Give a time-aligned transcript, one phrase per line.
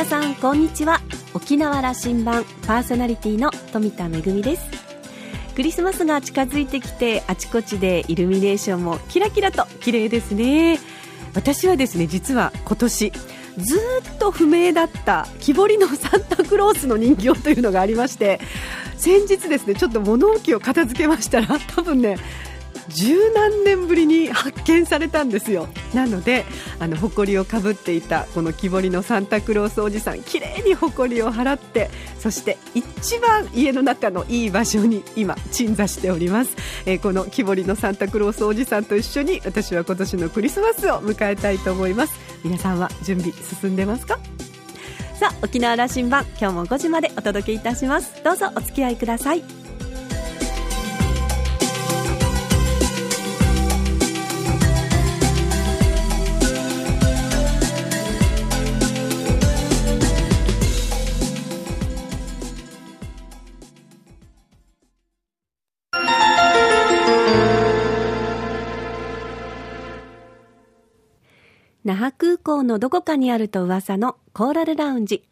[0.00, 0.98] 皆さんこんにちは。
[1.34, 4.64] 沖縄羅針盤パーソナリティの富田恵です。
[5.54, 10.78] クリスマスが近づいてきてあちこちでイルミネーションもキラキラと綺麗ですね。
[11.34, 13.12] 私はですね実は今年
[13.58, 13.76] ず
[14.14, 18.40] っと不明だった木彫りのサンタクロースの人形というのがありまして
[18.96, 22.16] 先日ですねちょっと物置を片付けましたら多分ね
[22.94, 25.68] 十何年ぶりに発見されたんですよ。
[25.94, 26.44] なので
[26.78, 42.14] あの埃をかぶっていたこの木彫りのサンタクロースおじさん綺麗に埃を払ってそして一番家の中のいい場所に今鎮座しております、えー、この木彫りのサンタクロースおじさんと一緒に私は今年のクリスマスを迎えたいと思います。
[42.44, 44.18] 皆さんは準備進んでますか？
[45.18, 48.22] さあ沖縄羅針盤今日も5時までお届けいたします。
[48.24, 49.59] どうぞお付き合いください。
[71.82, 75.24] 那覇空港のどこかにあると噂のコーラルラウンジ。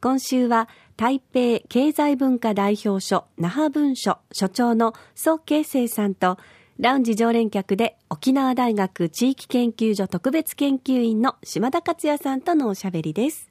[0.00, 6.38] 今週は台北経済文化代表所那覇文書所長の蘇慶生さんと
[6.78, 13.50] ラウンジ常連客で沖縄大学地域研究所特別研究員の島田克也さんとのおしゃべりです。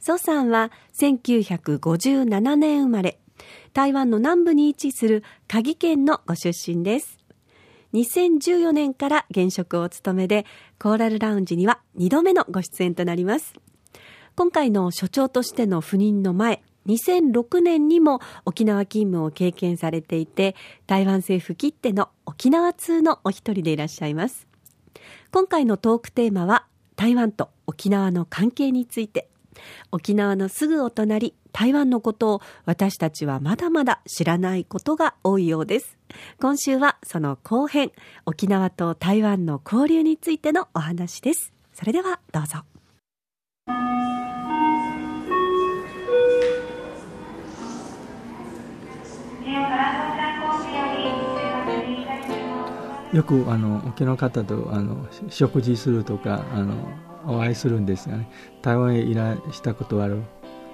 [0.00, 3.18] 蘇さんは1957年生まれ、
[3.74, 7.19] 台湾の南部に位置する鍵県のご出身です。
[7.94, 10.46] 2014年から現職を務めで、
[10.78, 13.54] コーラルラウンジには2度目のご出演となります。
[14.36, 20.54] 今回の所長としての赴任の前、2006年にも沖縄勤務を経験されていて、
[20.86, 24.46] 台湾政府きっての沖縄通のお一人でいらっしゃいます。
[25.30, 26.66] 今回のトークテーマは、
[26.96, 29.28] 台湾と沖縄の関係について、
[29.92, 35.98] 沖縄のすぐお隣、台湾のことを私たちはまだまだ知らないことが多いようです。
[36.40, 37.92] 今週はその後編、
[38.26, 41.52] 沖縄と台湾の交流についてのお話です。
[41.72, 42.64] それではどうぞ。
[53.12, 56.74] よくあの沖縄の方とあの食事するとかあの
[57.26, 58.30] お会いするんですがね
[58.62, 60.22] 台湾へいらしたことはある？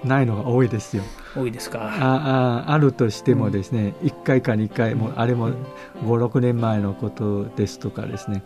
[0.03, 1.03] ないのが多いですよ。
[1.35, 1.79] 多いですか。
[1.81, 5.55] あああるとしてもですね、うん、1回か2回もあれも5、
[6.03, 8.43] 6年前のことですとかですね。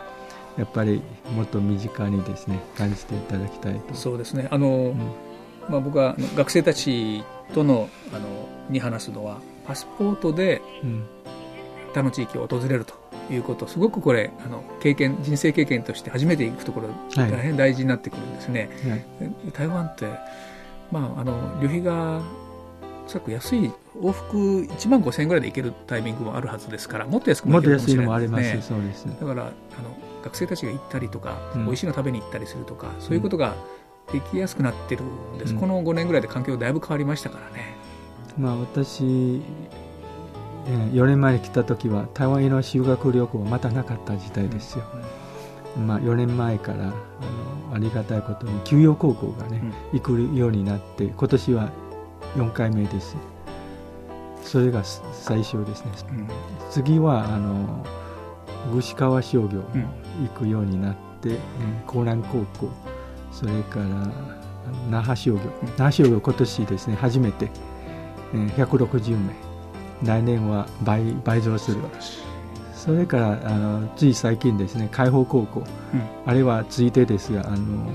[0.57, 1.01] やっぱり
[1.35, 3.93] もっと身近にですね感じていただきたいと。
[3.93, 4.47] そうですね。
[4.51, 4.97] あの、うん、
[5.69, 7.23] まあ僕は学生たち
[7.53, 8.25] とのあの
[8.69, 10.61] に話すのはパスポートで
[11.93, 13.01] 他の地域を訪れると。
[13.29, 18.95] いうことすごくこれあの経験人生経験として初めて行くところ大変大事になってくるんですね、は
[19.47, 20.07] い、台湾って
[20.91, 22.21] まあ、あの旅費が
[23.05, 28.21] おそらく安い往復1万5000円ぐらいで行けるタイミングもあるはずですからもっと安くも行けるかもしれない。
[28.21, 28.61] ですね。
[28.61, 29.05] そうです。
[29.05, 29.51] だからあの
[30.23, 33.55] 学生たちが行ったりとか、うん、美味しいの食べに行ったりするとかそういうことが
[34.11, 37.75] できやすくなってるんです、うん、この5年ぐらいで環境だいぶ変わりましたからね、
[38.37, 44.85] まあ、私4年前に来た時は台湾への修学旅行はまたなかった時代ですよ、
[45.77, 45.87] うん。
[45.87, 46.93] まあ、4年前からあの
[47.73, 49.61] ありがたいことに休養高校がね、
[49.93, 51.69] うん、行くようになって今年は
[52.35, 53.15] 4回目です。
[54.43, 56.27] それが最初ですね、うん、
[56.69, 57.85] 次はあの
[58.73, 59.63] 串川商業
[60.21, 61.37] 行くようになって、うん、
[61.85, 62.69] 高南高校
[63.31, 63.85] それから
[64.89, 65.39] 那覇商業、
[65.77, 67.49] 那覇商業今年ですね初めて。
[68.33, 69.51] 160名。
[70.03, 71.77] 来年は倍倍増する
[72.83, 75.65] それからあのつい最近ですね海邦高校、うん、
[76.25, 77.87] あれはついてですがあの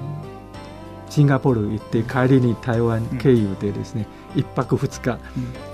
[1.10, 5.18] シンガポール行って帰りに台湾経由でですね、うん、1泊2日、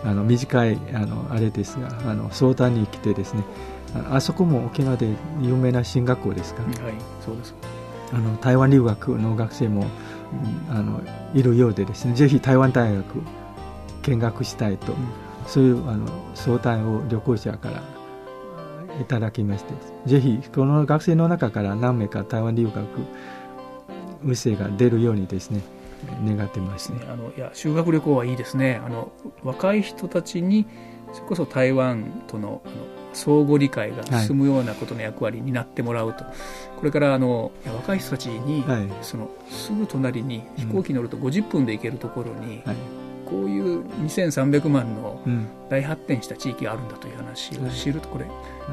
[0.05, 3.45] うん、あの短いあのあれですがあの相談に来てですね
[4.11, 5.11] あそこも沖縄で
[5.43, 6.72] 有名な進学校ですか、はい
[7.21, 7.54] そうです。
[8.15, 9.86] あの台湾留学の学生も、
[10.71, 11.01] あの
[11.34, 13.04] いるようでですねぜひ台湾大学
[14.03, 14.95] 見学したいと、
[15.47, 17.83] そういうあの相談を旅行者から
[19.00, 19.74] いただきまして
[20.06, 22.86] ぜひこの学生の中から何名か台湾留学
[24.22, 25.62] 無生が出るようにですね
[26.24, 27.00] 願ってますね。
[27.09, 28.80] あのいや修学旅行はいいですね。
[28.84, 29.12] あの
[29.44, 30.66] 若い人たちに
[31.12, 32.74] それこそ台湾とのあの
[33.12, 36.34] 相互理解が進むようなことの役割になってもらうと、はい、
[36.78, 42.77] これからあの若い人たちに、はい、そのすぐ隣に飛行機乗ると50分で行けるところに、はい
[43.33, 45.19] こういう2300万の
[45.71, 48.27] 大発展した地域があるんだという話を知るとこれ、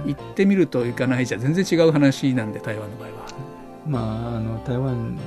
[0.05, 3.29] 行ってみると行かないじゃ全然違う話なんで台湾の場合は。
[3.87, 3.99] ま
[4.33, 5.17] あ、あの台湾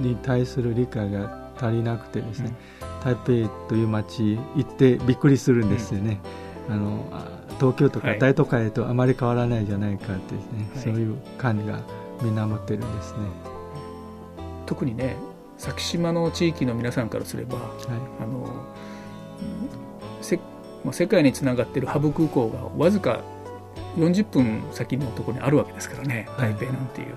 [0.00, 6.20] に対する理解が足りなくてですね、うん、台北という街行ってびっくりするんですよね、
[6.68, 7.04] うん、あの
[7.58, 11.80] 東京とか大都会とあまり変わらないじゃないかってですね、はい、そういう感が
[12.22, 13.18] みんな持ってるんですね。
[14.66, 15.16] 特にね
[15.58, 17.66] 先島の地域の皆さんからすれば、はい、
[18.22, 18.48] あの
[20.20, 20.38] せ
[20.92, 23.20] 世界につながっているハブ空港がわずか
[23.96, 27.14] 40分先のところにあるわけですからね台北なんていう。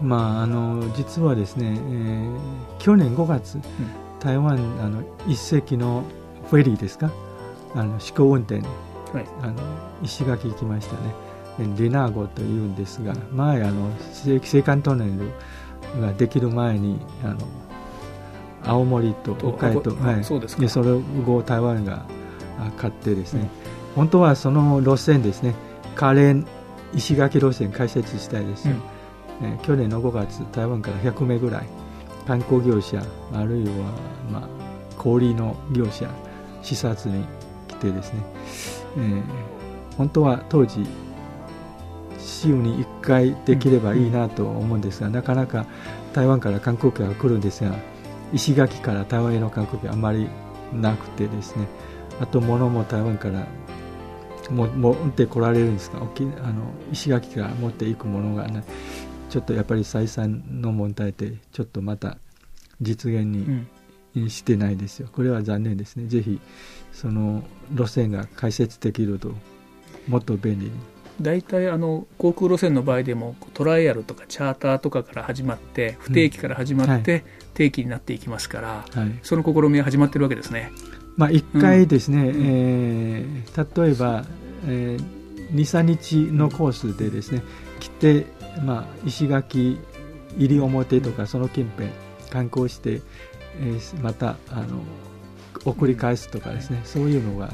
[0.00, 2.38] まあ、あの実はですね、えー、
[2.78, 3.62] 去年5月、うん、
[4.20, 6.04] 台湾あの一隻の
[6.50, 7.10] フェリーですか？
[7.74, 9.62] あの試行運転、はい、あの
[10.02, 11.14] 石垣行きましたね。
[11.78, 13.92] レナーゴというんですが、前あの青
[14.36, 15.30] 函トンネル
[16.00, 17.38] ができる前にあの
[18.64, 22.04] 青森と北海道、はい、そうですでそれを台湾が
[22.76, 23.48] 買ってですね、うん、
[23.94, 25.54] 本当はその路線ですね。
[25.94, 26.46] カレン
[26.94, 28.74] 石垣路線開設したいですよ、
[29.40, 31.66] うん、え去年の5月台湾から100名ぐらい
[32.26, 33.72] 観光業者あるいは、
[34.30, 34.48] まあ、
[34.98, 36.10] 小売の業者
[36.62, 37.24] 視察に
[37.76, 38.20] てですね、
[38.96, 39.22] えー、
[39.96, 40.86] 本当は当時
[42.36, 45.66] 週に1回できればいいなと思うんですが、なかなか
[46.12, 47.76] 台湾から観光客が来るんですが
[48.32, 50.28] 石垣から台湾への観光客あまり
[50.72, 51.66] なくてですね
[52.20, 53.46] あと物も台湾から
[54.50, 58.64] も持ってこられるんですが沖あの石垣から持っていくものがない。
[59.28, 62.16] ちょっとやっぱり採算の問題でちょっとまた
[62.80, 63.66] 実現に
[64.30, 66.06] してないですよ、これは残念ですね。
[66.06, 66.40] ぜひ
[66.92, 67.42] その
[67.72, 69.34] 路線が開設できると
[70.08, 70.72] もっと便利に
[71.20, 77.24] 大体あの航空路線の場合でもトライアルとかチャーターとかから始まって不定期から始まって
[77.54, 80.70] 定期になっていきますから、はい、その試みは始まってるわけですね。
[81.16, 84.24] まあ、1回ですね、うん、えー、例えば、
[84.66, 87.42] えー、23日のコースでですね
[87.80, 88.26] 来て、
[88.62, 89.78] まあ、石垣
[90.36, 91.90] 西表とかその近辺
[92.30, 93.00] 観光して、
[93.60, 94.82] えー、またあの
[95.64, 97.50] 送り返すとかですね、そういうのが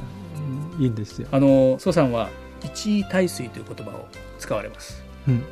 [0.78, 1.28] いいんですよ。
[1.30, 2.28] あの蘇さんは
[2.64, 5.02] 一位大水という言葉を使われます。
[5.28, 5.42] うん、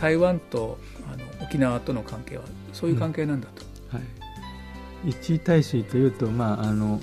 [0.00, 0.78] 台湾と
[1.12, 3.62] あの沖縄との関係はそういう関係なんだと。
[3.92, 5.10] うん、はい。
[5.10, 7.00] 一位大水というとまああの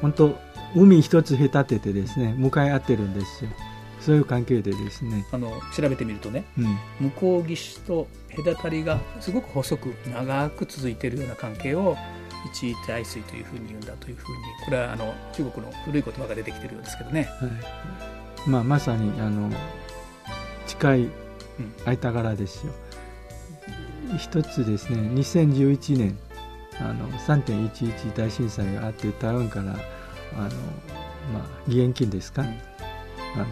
[0.00, 0.38] 本当
[0.74, 3.50] 海一つ隔ててですね向かい合ってるんですよ。
[4.00, 6.78] そういう関係でですねあの調べてみるとね、うん、
[7.08, 8.06] 向こう岸と
[8.36, 11.96] 隔たりがすごく細く長く続いているような関係を
[12.46, 18.50] 一位体水というふうに言うんだというふうにこれはあの中国の古い言葉が出てきてるようですけどね、はい。
[18.50, 19.50] まあ、まさにあの
[20.66, 21.10] 近い
[21.86, 22.72] 間柄ですよ、
[24.10, 26.18] うん、一つですね2011年
[26.80, 29.78] あの3.11大震災があって台湾からあの、
[31.32, 32.52] まあ、義援金ですか、うん、あ
[33.38, 33.46] の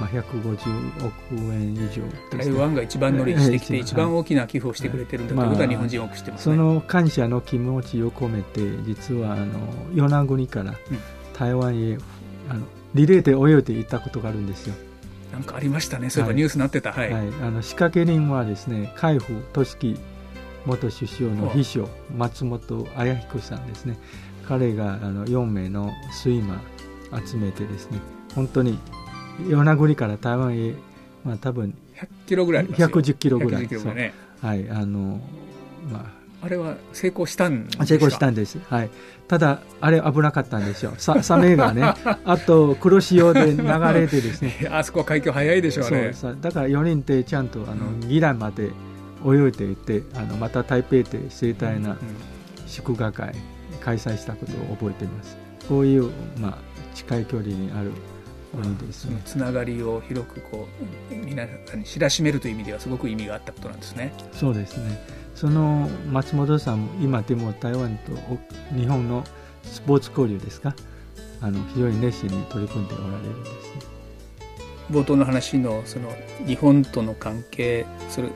[0.00, 9.58] まあ、150億円以上、ね、台湾が一番乗りしてきて、一番大きな寄付をしてくれてるんだということは日本人多くしてます、ね、その感謝の気持ちを込めて実はあの
[9.94, 10.74] 与那国から
[11.36, 11.98] 台湾へ、
[12.48, 14.74] あのリレーで泳いで行ったことがあるんですよ。
[15.32, 16.10] なんかありましたね。
[16.10, 19.98] そういえばニュースになってた、はい、はい、あの仕掛け人はですね海部俊樹
[20.64, 23.98] 元首相の秘書松本綾彦さんですね。
[24.46, 27.98] 彼があの4名のスイマー集めてですね
[28.34, 28.78] 本当に
[29.46, 30.74] 与那国から台湾へ、
[31.24, 32.88] まあ、多分100キロぐらいありますよ。
[32.88, 35.20] 110キロぐらい、ね、はいあの
[35.90, 36.18] まあ。
[36.40, 38.90] あれは成功したん成功したんです、はい、
[39.26, 41.82] ただ、あれ危なかったんですよ、ササメがね、
[42.24, 44.68] あと黒潮で流れてですね。
[44.70, 46.38] あそこは海峡早いでしょうねそう。
[46.40, 48.70] だから4人でちゃんとあの、うん、ギラまで
[49.26, 51.96] 泳いでいてあのまた台北で盛大な
[52.66, 53.34] 祝賀会
[53.80, 55.36] 開催したことを覚えています。
[55.68, 56.58] こういう、まあ、
[56.94, 57.90] 近い距離にある
[58.92, 60.66] そのつながりを広くこ
[61.10, 64.12] う皆さんに知らしめるという意味ではすごく意味があったことなんですね。
[64.32, 64.98] そうですね。
[65.34, 68.12] その松本さんも今でも台湾と
[68.76, 69.24] 日本の
[69.62, 70.74] スポーツ交流ですか？
[71.40, 73.82] あの非常に熱心に取り組んでおられるんです、ね、
[74.90, 76.12] 冒頭の話のその
[76.46, 78.28] 日本との関係それ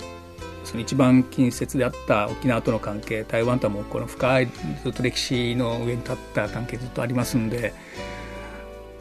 [0.64, 4.48] その一番近接であった沖縄との関係台湾とはもうこの深い
[4.84, 7.74] ずっと歴史の上に立った関係ずっとありますんで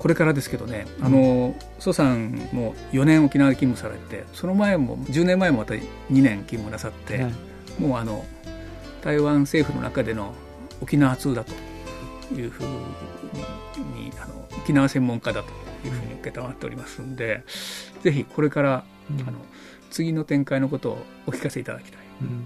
[0.02, 5.80] これからですけどね、あの蘇さんも4年沖縄で勤務されてその前も10年前もまた2
[6.10, 7.34] 年勤務なさって、はい、
[7.80, 8.26] もうあの
[9.04, 10.34] 台湾政府の中での
[10.82, 11.54] 沖縄通だと
[12.34, 15.52] いうふうにあの沖縄専門家だと
[15.88, 17.44] いうふうに受け止まっておりますんで
[18.02, 19.38] ぜひこれから、うん、あの
[19.92, 22.02] 次の展開のことをお聞かせいただきたい。
[22.22, 22.46] うん、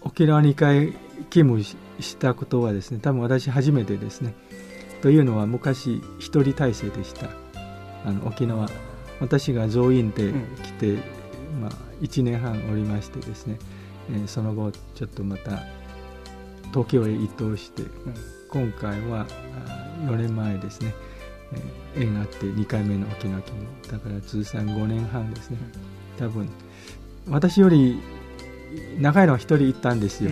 [0.00, 0.92] 沖縄2回
[1.30, 1.62] 勤務
[2.00, 4.34] したことはですね多分私初めてですね
[5.04, 7.28] というのは昔一人体制でした。
[8.06, 8.70] あの沖縄。
[9.20, 10.32] 私が増員で
[10.62, 11.00] 来て、うん、
[11.60, 11.70] まあ、
[12.00, 13.58] 1年半おりましてですね
[14.10, 15.62] えー、その後ちょっとまた
[16.70, 18.14] 東京へ移動して、うん、
[18.48, 19.26] 今回は
[20.06, 20.94] 4年前ですね、
[21.94, 23.92] えー、縁があって2回目の沖縄勤務。
[23.92, 25.58] だから通算5年半ですね、
[26.18, 26.48] 多分
[27.28, 28.00] 私より
[28.98, 30.30] 長いのは1人行ったんですよ、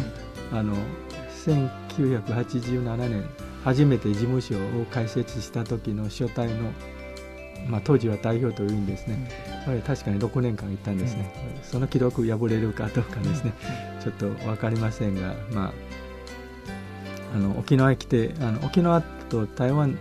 [0.50, 0.74] うん、あの
[1.44, 6.72] 1987年初めて事務所を開設した時の初代の、
[7.68, 9.30] まあ、当時は代表というんですね、
[9.68, 13.52] うん、確かに6年間行ったんですね、うん、その記録破れるかどうかですね、
[14.02, 15.72] ちょっと分かりませんが、まあ、
[17.34, 19.98] あの沖縄へ来てあの沖縄と台湾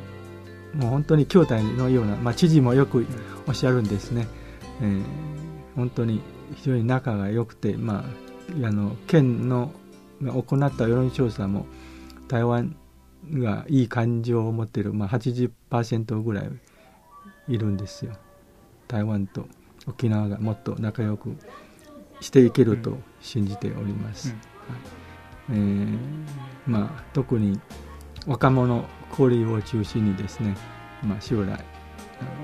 [0.74, 3.06] もう本当に兄弟のような、まあ、知事もよく
[3.48, 4.28] おっしゃるんですね、
[4.82, 5.04] えー、
[5.76, 6.22] 本当に
[6.56, 8.06] 非常に仲が良くて、ま
[8.64, 9.72] あ、あの県の
[10.22, 11.66] 行った世論調査も
[12.28, 12.76] 台湾
[13.30, 16.52] がいい感情を持っている、まあ80、ぐらい
[17.48, 18.14] いるんですよ。
[18.88, 19.48] 台湾と
[19.88, 21.36] 沖縄がもっと仲良く
[22.20, 24.36] していけると信じております、
[25.50, 25.56] うん。
[25.56, 25.98] うん、
[26.68, 27.60] えー、まあ、特に
[28.28, 30.56] 若者交流を中心にですね、
[31.04, 31.64] まあ、将来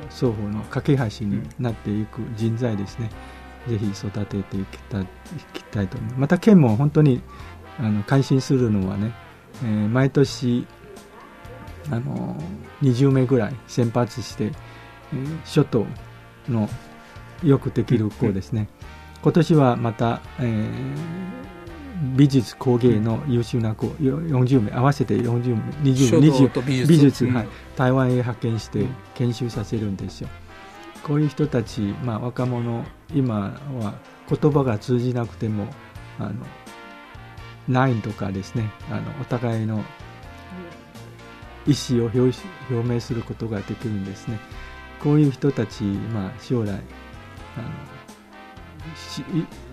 [0.09, 3.09] 双方の架け橋になっていく人材ですね、
[3.67, 4.65] うん、ぜひ育ててい
[5.53, 7.21] きたいと思いますまた県も本当に
[7.77, 9.13] あの感心するのはね、
[9.63, 10.67] えー、毎年
[11.91, 12.35] あの
[12.81, 15.85] 20名ぐらい先発して、えー、諸島
[16.49, 16.69] の
[17.43, 18.67] よくできる子ですね、
[19.21, 26.87] 今年はまた、えー、美術工芸の優秀な子40名合わせて40名20名20美術。
[26.87, 28.85] 美術、はい、台湾へ派遣して
[29.15, 30.29] 研修させるんですよ、
[31.03, 33.93] こういう人たち、まあ、若者今は
[34.29, 35.67] 言葉が通じなくても
[36.19, 36.33] あの
[37.69, 39.83] 9とかですねあのお互いの
[41.65, 42.33] 意思を表
[42.71, 44.39] 明することができるんですね。
[45.03, 46.79] こういう人たち、まあ、将来あの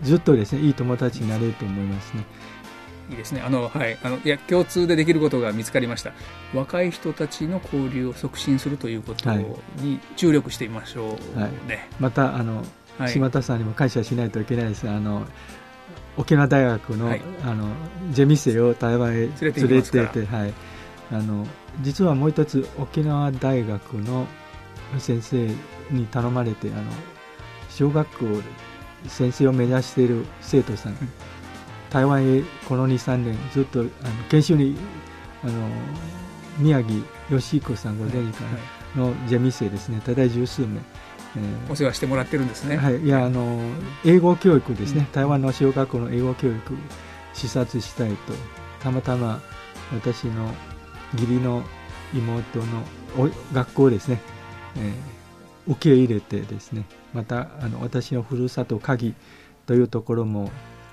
[0.03, 2.25] ずっとですねいい友達になれると思いますね。
[3.11, 3.43] いいですね。
[3.43, 6.13] あの、はい、あのいや共通でできることが見つかりました。
[6.55, 9.31] 若い人たちの交流を促進するということ
[9.77, 11.53] に注力してみましょうね、はい、
[12.01, 12.65] またあの、
[12.99, 14.89] はい、島田さんにも感謝しないといけないです。
[14.89, 15.27] あの
[16.17, 17.69] 沖縄大学のはい、あの
[18.13, 20.55] ゼミ生を台湾へ連れて行ってはい、
[21.11, 21.47] あの
[21.83, 24.27] 実はもう一つ沖縄大学の
[24.99, 25.49] 先生
[25.91, 26.83] に頼まれてあの
[27.69, 28.43] 小学校
[29.09, 30.99] 先生を目指している生徒さん、うん、
[31.91, 33.89] 台湾へこの23年ずっとあの
[34.31, 34.77] 研修に
[35.43, 35.53] あの
[36.59, 38.45] 宮城義彦さんご存知か
[38.97, 40.01] のゼミ生ですね。
[40.05, 40.67] ただ十数名。
[40.67, 40.83] えー、
[41.69, 42.77] お世話してもらってるんですね。
[42.77, 43.61] はい、いやあの
[44.05, 46.77] 英語教育ですね、うん、台湾の小学校の英語教育
[47.33, 48.17] 視察したいと
[48.81, 49.41] たまたま
[49.93, 50.51] 私の
[51.15, 51.63] 義理の
[52.13, 52.65] 妹の
[53.53, 54.21] 学校ですね、
[54.77, 56.85] えー、受け入れてですね。
[57.13, 59.15] またあの私のふるさと鍵
[59.67, 60.51] というところも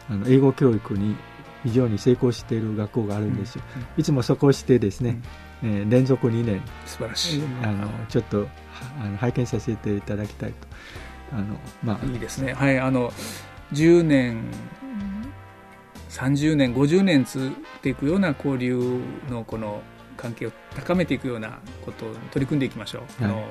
[0.10, 1.16] あの英語教育に
[1.64, 5.22] 非常に成功している学校があるんですよ、うんうん、いつもそこをしてですね、
[5.64, 6.62] うん、えー、連続2年。
[6.86, 7.44] 素晴らしい。
[7.64, 8.48] あのちょっと
[9.02, 10.68] あの拝見させていただきたいと。
[11.34, 12.54] あの、まあ、いいですね。
[12.54, 13.12] はいあの
[13.74, 14.52] 10年
[16.10, 19.82] 30年50年続いていくような交流のこの
[20.18, 23.48] 関係を高めていくようなことを取り組んでいきましょう、はい、あの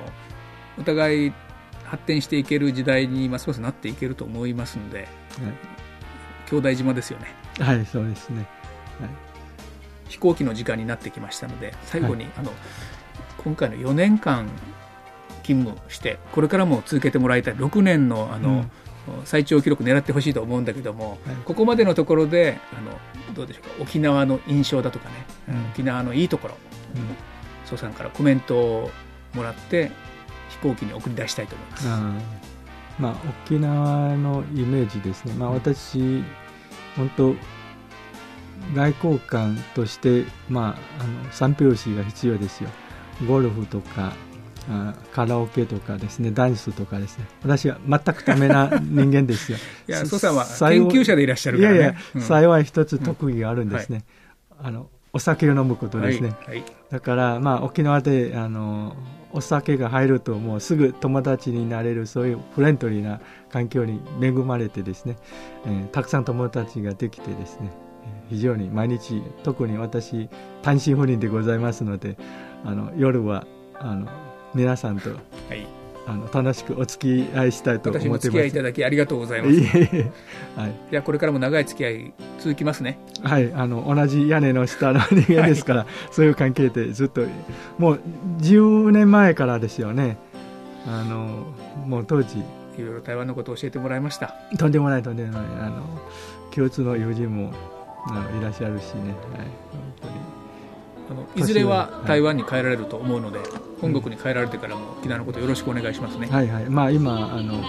[0.77, 1.33] お互い
[1.83, 5.07] 発展していける時代にますますなっていけると思いますので、はい、
[6.49, 7.35] 兄弟島ですよね。
[7.59, 8.47] はいそうですね、
[8.99, 9.09] はい、
[10.07, 12.51] 飛行機の時間になってきましたので最後に、はい、あの
[13.43, 14.47] 今回の4年間
[15.51, 18.71] 勤務してこれからも続けてもらいたい6年のあの、うん、
[19.25, 22.91] 最長記録狙ってほしいと思うんだけども、はい、ここまでのところであの
[23.33, 26.55] どうでしょうか沖縄の印象だとかね、うん、沖縄のいいところ、
[26.95, 28.91] うん、蘇さんからコメントを
[29.33, 29.91] もらって
[30.49, 31.87] 飛行機に送り出したいと思います。
[32.99, 33.15] まあ、
[33.45, 36.23] 沖縄のイメージですね、まあ、私、
[36.95, 37.33] 本当
[38.75, 42.69] 外交官として、まあ、あの三拍子が必要ですよ。
[43.27, 44.13] ゴルフとか
[45.11, 47.25] カラオケとかですねダンスとかですね。
[47.41, 49.57] 私は全くダメな 人間ですよ。
[49.87, 54.03] いや蘇さんは研究者でいらっしゃるから、ね、いやいや、うん、幸い一つ特技があるんですね、
[54.51, 58.95] うんはい、あのお酒を飲むことですね、はいはい、だからまあ沖縄であの
[59.33, 65.17] お酒が入るともうすぐ友達になれるそういうフレンドリーな環境に恵まれてですね、
[65.65, 67.71] えー、たくさん友達ができてですね
[68.29, 70.29] 非常に毎日特に私
[70.61, 72.17] 単身赴任でございますので
[72.63, 74.07] あの夜はあの
[74.53, 75.15] 皆さんと、は
[75.55, 75.65] い、
[76.07, 78.21] あの楽しくお付き合いしたいと思ってます。
[78.23, 79.59] 付き合いいただきありがとうございます、
[80.55, 82.99] はい、じゃこれからも長い付き合い続きますね。
[83.23, 83.53] はい。
[83.53, 87.21] あの同じ屋根の下の人間ですから、 はい、そういう関係でずっと
[87.77, 87.99] もう
[88.39, 90.17] 10年前からですよね。
[90.87, 91.53] あの
[91.85, 92.43] もう当時い
[92.79, 94.35] ろいろ台湾のことを教えてもらいました。
[94.57, 95.41] とんでもないとんでもない。
[95.61, 95.83] あの
[96.53, 97.53] 共通の友人も
[98.07, 99.19] あのいらっしゃるしね、はい、
[99.71, 100.40] 本当に
[101.11, 103.47] あのいずれは台湾に帰られると思うので、はい、
[103.81, 106.27] 本国に帰られてからも沖縄のことよろしくお願いしますね。
[106.27, 106.65] はいはい。
[106.65, 107.61] まあ、今あの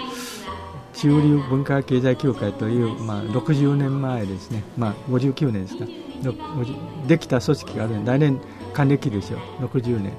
[0.94, 5.86] 中流文化経済協会という、まあ、60年前ですね、まあ、59年ですか。
[7.08, 8.40] できた組織があるんで来年
[8.72, 10.12] 還暦ですよ60年、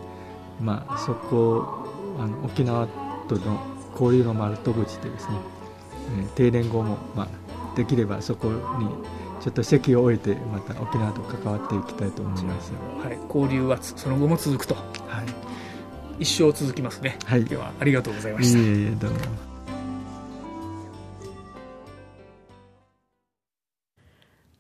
[0.59, 1.87] まあ、そこ
[2.19, 2.87] あの沖縄
[3.29, 5.37] との交流の丸戸口でですね、
[6.19, 8.89] えー、定年後も、まあ、できればそこに
[9.43, 12.71] ちょっと席を置いてまた沖縄と関わっていきたいと思います、
[13.03, 14.81] はい、交流はその後も続くと、は
[16.17, 18.59] い、一生続きますね、はい、今日はありがとうございました。
[18.59, 19.52] いえいえ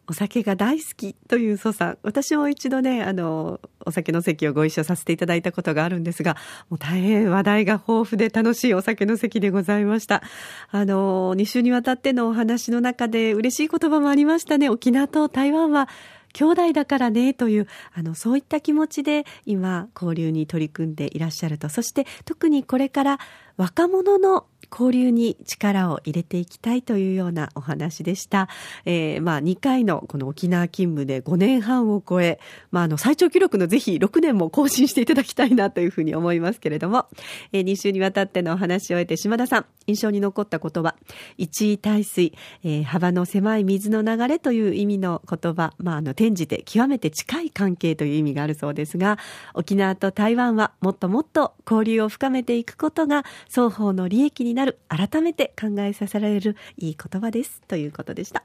[0.07, 1.97] お酒が大好きという蘇さん。
[2.03, 6.35] 私も一度ね、あの、お酒の席をご一緒させていただいたことがあるんですが、
[6.69, 10.21] もう大変話題が豊富で楽しいお酒の席でございました。
[10.71, 14.69] あの、2週にわたってのお話の中で嬉しい言葉もありましたね。
[14.69, 15.87] 沖縄と台湾は
[16.33, 21.69] 兄弟だからねという、あの、そういった気持ちで今、交流に取り組んでいらっしゃると。
[21.69, 23.19] そして特にこれから
[23.55, 28.49] 若者の交流に力を入れていきたいというようなお話でした。
[28.85, 32.39] えー、まあ2回のこの沖縄勤務で5年半を超え、
[32.71, 37.05] まああの最長記録のぜひ6年も更新していただきたいなというふうに思いますけれども、
[37.51, 40.95] えー、2週にわたってのお話を終えて島田さん、印象に残った言葉、
[41.37, 49.19] 一位大水、えー、幅の狭い水の流れという意味の言葉、まああの転じて極めて近い関係という意味があるそうですが、
[49.53, 57.61] 沖縄と台湾はもっともっと交流を深めていくことが双方の利益になる改めて考えさせられるいい言葉です。
[57.67, 58.43] ということでした。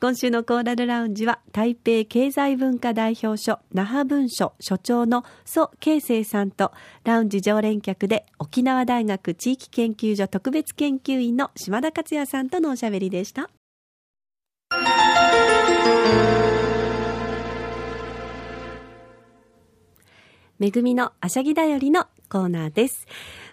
[0.00, 6.72] 今週のコーラルラウンジは台北経済文化代表所那覇文書所長の蘇慶生さんと
[7.04, 13.50] ラウンジ常連客で沖縄大学地域研究所特別研究員の島田克也さんとのおしゃべりでした。
[20.58, 23.06] めぐみのあしゃぎだよりのコーナーです。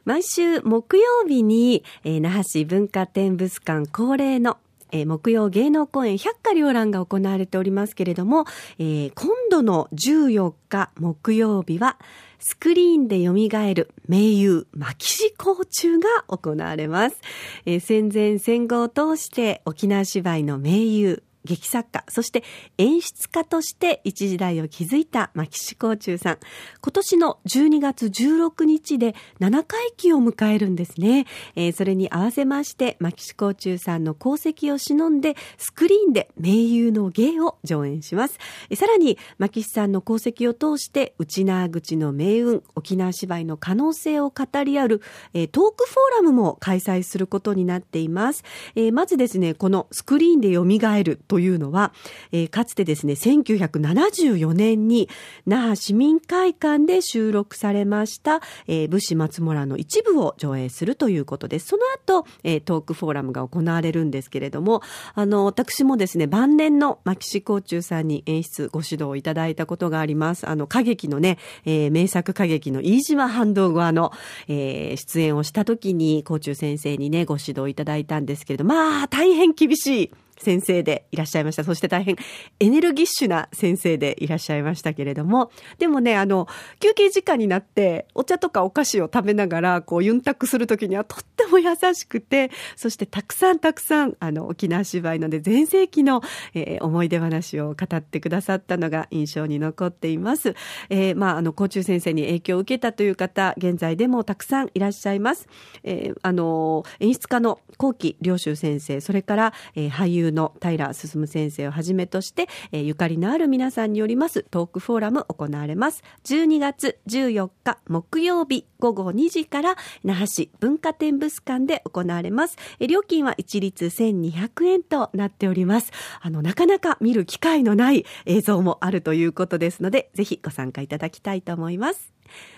[0.06, 4.58] 毎週木曜日に、えー、那覇市文化展物館恒例の
[4.92, 8.46] えー、木曜芸能公演百花繚乱が行われておりますけれども、
[8.78, 11.98] えー、今度の14日木曜日は、
[12.40, 13.34] スクリーンで蘇
[13.74, 17.18] る名優、牧師甲虫が行われます。
[17.66, 22.44] えー、戦前戦後を通して沖縄芝居の名優、劇作家、そして
[22.78, 26.38] 演出家として一時代を築いた牧師甲虫さん。
[26.82, 31.26] 今年の12月16日で7回忌を迎えるんですね。
[31.56, 38.38] えー、それに合わせまして、牧師甲虫さんの功績を忍んで、スクリーンで名優の芸を上演します。
[38.70, 45.02] えー、さらに、牧師さんの功績を通して、内縄口の命運、沖縄芝居の可能性を語り合う、
[45.34, 48.44] えー、トークフォーラムも開催することになっています。
[48.76, 50.64] えー、まずですね、このスクリーンで蘇
[51.04, 51.94] るというのは、
[52.34, 55.08] えー、かつてですね、1974年に
[55.46, 61.68] 那覇市民会館で収録されました、えー、武士松村の一部を上映するということです。
[61.68, 64.82] その後、えー、トークフォーラムが行われるんですけれども、
[65.14, 70.50] あの、私もですね、晩年の牧師甲虫さんに演出ご指導いただいたことがあります。
[70.50, 74.12] あの、歌劇のね、えー、名作歌劇の飯島反動側の、
[74.50, 81.64] えー、出演をした時に、甲虫先生にね、ご指導いただいたんですけれど、まあ、大変厳しい先生でいらっしゃいました。
[81.64, 82.16] そして大変
[82.60, 86.48] エネルギッシュな先生でいらっしゃいましたけれども、でもね、あの、
[86.80, 96.22] 休憩時間になってお茶とかお菓子を食べながら、こう、ユンタクするときにはとっても優しくて、そしてたくさんたくさん、あの、沖縄芝居ので全盛期の、
[96.54, 100.56] えー、思い出話を語ってくださったのが印象に残っています。
[100.90, 105.48] えー、まあ、あの、甲虫先生に影響を受けたという方、現在でもたくさんいらっしゃいます。
[105.84, 116.04] えー、あの、演出家の後期良州先生、それから、えー、俳優の平進先生をはじめとして、えー、ゆかりのある皆さんによりますトークフォーラム行われます。
[116.26, 122.58] 12月14日木曜日午後2時から那覇市文化展物館で行われます。
[122.80, 125.92] えー、料金は一律1200円となっております。
[126.22, 132.14] あの、なかなか見る機会のない映像もあるということですので、ぜひご参加いただきたいと思います。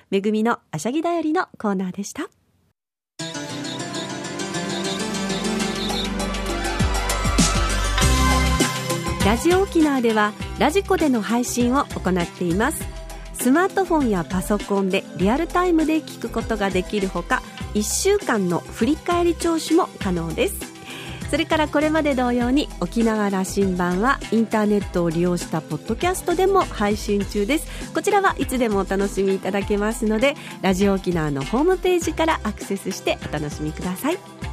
[0.10, 2.30] めぐみのあしゃぎだよりのコーナーでした。
[9.34, 12.86] ラジオ沖縄ではラジコでの配信を行っています。
[13.34, 17.41] スマートフォンやパソコンでリアルタイムで聞くことができるほか
[17.74, 20.56] 1週間の振り返り聴取も可能です。
[21.32, 27.91] それからこれまで同様に沖縄羅針盤はインターネットを利用したポッドキャストでも配信中です。
[27.91, 34.53] こちらはいつでもお楽しみいただけますのでラジオ沖縄のホームページからアクセスしてお楽しみください。